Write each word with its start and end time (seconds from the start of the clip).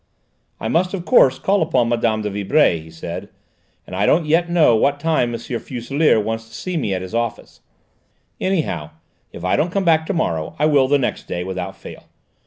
"I 0.59 0.67
must, 0.67 0.95
of 0.95 1.05
course, 1.05 1.37
call 1.37 1.61
upon 1.61 1.87
Mme. 1.89 2.23
de 2.23 2.31
Vibray," 2.31 2.79
he 2.81 2.89
said, 2.89 3.29
"and 3.85 3.95
I 3.95 4.07
don't 4.07 4.25
yet 4.25 4.49
know 4.49 4.75
what 4.75 4.99
time 4.99 5.31
M. 5.31 5.39
Fuselier 5.39 6.19
wants 6.19 6.49
to 6.49 6.55
see 6.55 6.75
me 6.75 6.91
at 6.95 7.03
his 7.03 7.13
office. 7.13 7.61
Anyhow, 8.39 8.89
if 9.31 9.45
I 9.45 9.55
don't 9.55 9.69
come 9.71 9.85
back 9.85 10.07
to 10.07 10.13
morrow, 10.13 10.55
I 10.57 10.65
will 10.65 10.87
the 10.87 10.97
next 10.97 11.27
day, 11.27 11.43
without 11.43 11.75
fail. 11.75 12.05